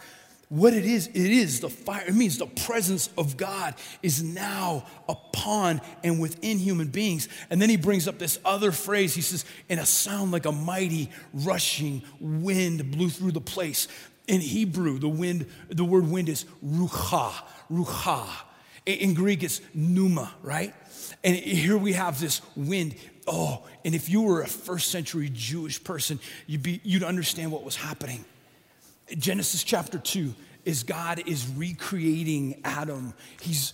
[0.48, 2.04] What it is, it is the fire.
[2.06, 7.28] It means the presence of God is now upon and within human beings.
[7.50, 9.12] And then he brings up this other phrase.
[9.12, 13.88] He says, "In a sound like a mighty rushing wind blew through the place."
[14.28, 18.28] In Hebrew, the wind, the word wind is ruach, ruach.
[18.84, 20.72] In Greek, it's pneuma, right?
[21.24, 22.94] And here we have this wind.
[23.26, 27.64] Oh, and if you were a first century Jewish person, you'd, be, you'd understand what
[27.64, 28.24] was happening.
[29.18, 33.14] Genesis chapter 2 is God is recreating Adam.
[33.40, 33.72] He's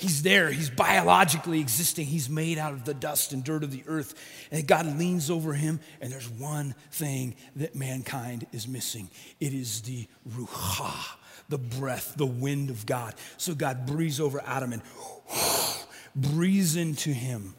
[0.00, 0.50] He's there.
[0.50, 2.06] He's biologically existing.
[2.06, 4.14] He's made out of the dust and dirt of the earth.
[4.50, 9.10] And God leans over him, and there's one thing that mankind is missing
[9.40, 11.16] it is the ruach,
[11.50, 13.14] the breath, the wind of God.
[13.36, 14.80] So God breathes over Adam and
[16.16, 17.54] breathes into him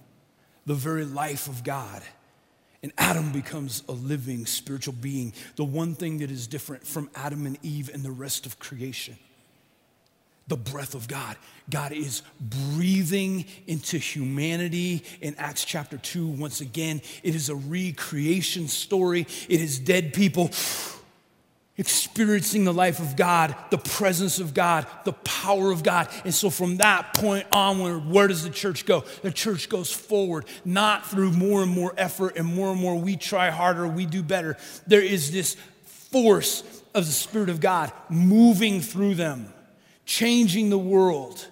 [0.66, 2.02] the very life of God.
[2.84, 7.46] And Adam becomes a living spiritual being, the one thing that is different from Adam
[7.46, 9.18] and Eve and the rest of creation.
[10.48, 11.38] The breath of God.
[11.70, 16.28] God is breathing into humanity in Acts chapter 2.
[16.28, 19.28] Once again, it is a recreation story.
[19.48, 20.50] It is dead people
[21.78, 26.10] experiencing the life of God, the presence of God, the power of God.
[26.26, 29.04] And so from that point onward, where does the church go?
[29.22, 33.16] The church goes forward, not through more and more effort and more and more we
[33.16, 34.58] try harder, we do better.
[34.86, 35.56] There is this
[36.12, 36.64] force
[36.94, 39.52] of the Spirit of God moving through them,
[40.06, 41.48] changing the world.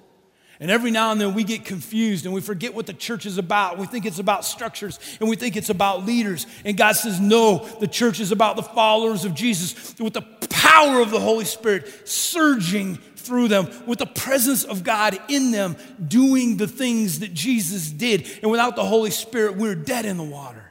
[0.61, 3.37] And every now and then we get confused and we forget what the church is
[3.37, 3.77] about.
[3.77, 6.45] We think it's about structures and we think it's about leaders.
[6.65, 10.99] And God says, no, the church is about the followers of Jesus with the power
[10.99, 16.57] of the Holy Spirit surging through them, with the presence of God in them, doing
[16.57, 18.27] the things that Jesus did.
[18.41, 20.65] And without the Holy Spirit, we're dead in the water.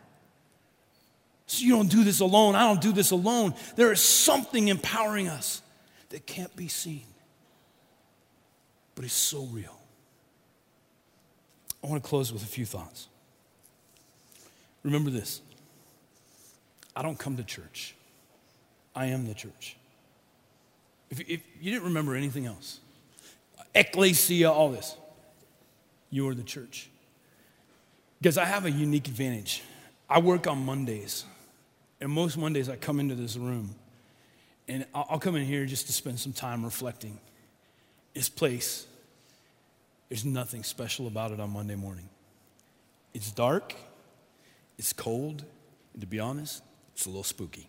[1.47, 2.57] So you don't do this alone.
[2.57, 3.55] I don't do this alone.
[3.77, 5.63] There is something empowering us
[6.11, 7.07] that can't be seen,
[8.95, 9.78] but it's so real.
[11.83, 13.09] I want to close with a few thoughts.
[14.83, 15.41] Remember this
[16.97, 17.95] I don't come to church,
[18.95, 19.77] I am the church.
[21.11, 22.81] If, if you didn't remember anything else,
[23.75, 24.97] ecclesia, all this,
[26.11, 26.91] you are the church.
[28.21, 29.63] Because I have a unique advantage.
[30.11, 31.25] I work on Mondays,
[32.01, 33.75] and most Mondays I come into this room,
[34.67, 37.19] and I'll come in here just to spend some time reflecting.
[38.15, 38.88] This place
[40.09, 42.09] there's nothing special about it on Monday morning.
[43.15, 43.75] It's dark,
[44.79, 45.45] it's cold,
[45.93, 46.63] and to be honest,
[46.95, 47.69] it's a little spooky.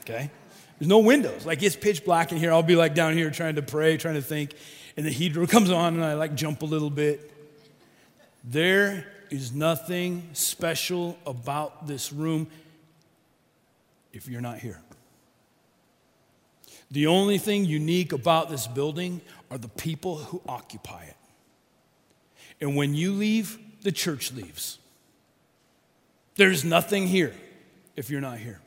[0.00, 0.30] Okay?
[0.78, 1.44] There's no windows.
[1.44, 2.52] Like it's pitch black in here.
[2.52, 4.54] I'll be like down here trying to pray, trying to think,
[4.96, 7.30] and the heater comes on and I like jump a little bit.
[8.44, 12.48] There is nothing special about this room
[14.12, 14.80] if you're not here.
[16.90, 19.20] The only thing unique about this building
[19.50, 21.16] are the people who occupy it.
[22.60, 24.78] And when you leave, the church leaves.
[26.36, 27.34] There's nothing here
[27.96, 28.60] if you're not here.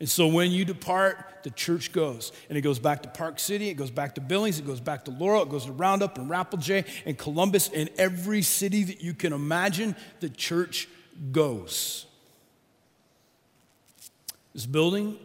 [0.00, 2.32] And so when you depart, the church goes.
[2.48, 5.04] And it goes back to Park City, it goes back to Billings, it goes back
[5.06, 9.12] to Laurel, it goes to Roundup and Rapelje and Columbus and every city that you
[9.14, 10.88] can imagine, the church
[11.32, 12.06] goes.
[14.54, 15.18] This building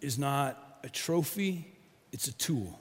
[0.00, 1.72] is not a trophy,
[2.12, 2.78] it's a tool.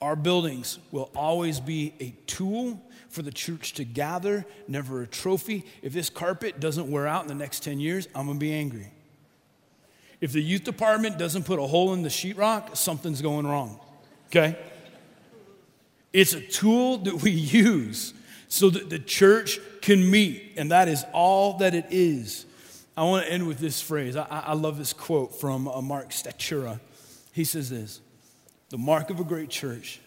[0.00, 5.64] Our buildings will always be a tool for the church to gather, never a trophy.
[5.82, 8.92] If this carpet doesn't wear out in the next 10 years, I'm gonna be angry.
[10.20, 13.80] If the youth department doesn't put a hole in the sheetrock, something's going wrong,
[14.28, 14.56] okay?
[16.12, 18.14] It's a tool that we use
[18.48, 22.46] so that the church can meet, and that is all that it is.
[22.96, 24.16] I want to end with this phrase.
[24.16, 26.80] I, I love this quote from uh, Mark Statura.
[27.32, 28.00] He says this
[28.70, 30.00] the mark of a great church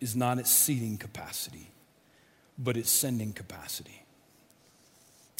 [0.00, 1.68] is not its seating capacity,
[2.58, 4.02] but its sending capacity.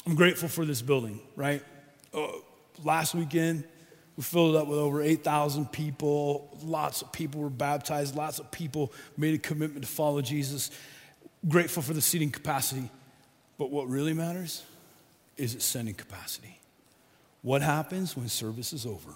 [0.06, 1.62] I'm grateful for this building, right?
[2.12, 2.28] Uh,
[2.84, 3.64] last weekend,
[4.16, 6.56] we filled it up with over 8,000 people.
[6.62, 8.14] Lots of people were baptized.
[8.14, 10.70] Lots of people made a commitment to follow Jesus.
[11.48, 12.90] Grateful for the seating capacity.
[13.58, 14.62] But what really matters
[15.36, 16.58] is its sending capacity.
[17.42, 19.10] What happens when service is over?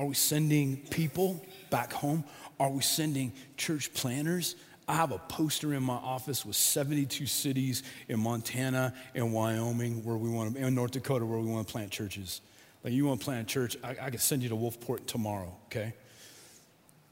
[0.00, 2.24] Are we sending people back home?
[2.58, 4.56] Are we sending church planters?
[4.88, 10.16] I have a poster in my office with 72 cities in Montana and Wyoming where
[10.16, 12.40] we want to, in North Dakota where we want to plant churches.
[12.82, 15.06] Like you want to plant a church, I, I can send you to Wolf Point
[15.06, 15.92] tomorrow, okay?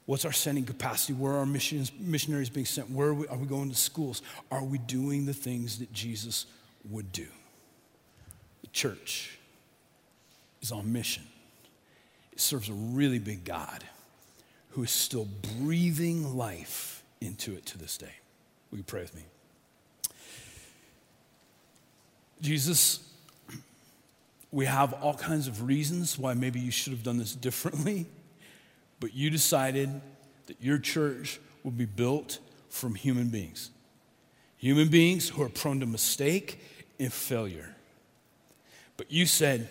[0.06, 1.12] What's our sending capacity?
[1.12, 2.88] Where are our missions, missionaries being sent?
[2.88, 4.22] Where are we, are we going to schools?
[4.50, 6.46] Are we doing the things that Jesus
[6.88, 7.26] would do?
[8.62, 9.38] The church
[10.62, 11.24] is on mission.
[12.38, 13.82] Serves a really big God
[14.70, 15.26] who is still
[15.58, 18.12] breathing life into it to this day.
[18.70, 19.22] Will you pray with me?
[22.40, 23.00] Jesus,
[24.52, 28.06] we have all kinds of reasons why maybe you should have done this differently,
[29.00, 30.00] but you decided
[30.46, 33.70] that your church would be built from human beings.
[34.58, 36.60] Human beings who are prone to mistake
[37.00, 37.74] and failure.
[38.96, 39.68] But you said,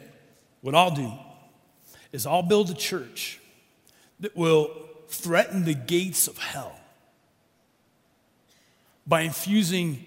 [0.59, 1.13] What I'll do
[2.11, 3.39] is I'll build a church
[4.19, 4.71] that will
[5.07, 6.77] threaten the gates of hell
[9.05, 10.03] by infusing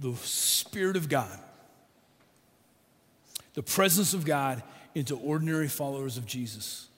[0.00, 1.38] the Spirit of God,
[3.54, 4.62] the presence of God
[4.94, 6.88] into ordinary followers of Jesus.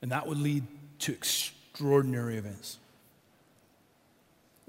[0.00, 0.64] And that would lead
[1.00, 2.78] to extraordinary events.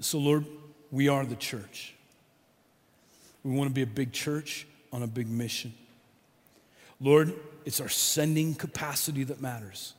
[0.00, 0.44] So, Lord,
[0.90, 1.94] we are the church.
[3.42, 5.72] We want to be a big church on a big mission.
[7.00, 7.34] Lord,
[7.64, 9.94] it's our sending capacity that matters.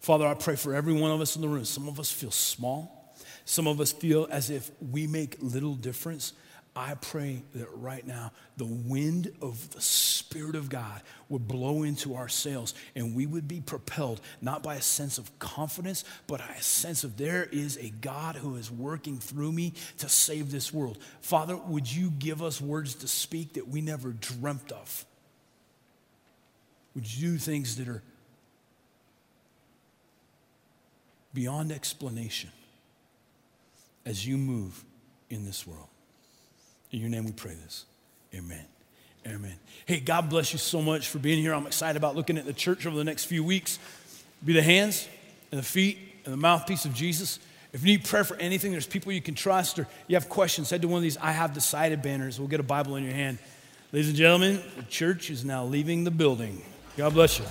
[0.00, 1.64] Father, I pray for every one of us in the room.
[1.64, 3.14] Some of us feel small,
[3.44, 6.32] some of us feel as if we make little difference.
[6.76, 12.14] I pray that right now the wind of the Spirit of God would blow into
[12.14, 16.54] our sails and we would be propelled not by a sense of confidence, but by
[16.56, 20.72] a sense of there is a God who is working through me to save this
[20.72, 20.98] world.
[21.20, 25.04] Father, would you give us words to speak that we never dreamt of?
[26.94, 28.02] Would you do things that are
[31.34, 32.50] beyond explanation
[34.04, 34.84] as you move
[35.30, 35.88] in this world.
[36.90, 37.84] In your name we pray this.
[38.34, 38.64] Amen.
[39.26, 39.54] Amen.
[39.84, 41.52] Hey, God bless you so much for being here.
[41.52, 43.78] I'm excited about looking at the church over the next few weeks.
[44.44, 45.06] Be the hands
[45.52, 47.38] and the feet and the mouthpiece of Jesus.
[47.72, 50.70] If you need prayer for anything, there's people you can trust or you have questions,
[50.70, 52.38] head to one of these I have decided banners.
[52.38, 53.38] We'll get a Bible in your hand.
[53.92, 56.62] Ladies and gentlemen, the church is now leaving the building.
[56.98, 57.44] God bless you.